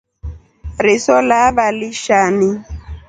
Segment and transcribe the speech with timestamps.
[0.85, 2.49] Riso lava lishani.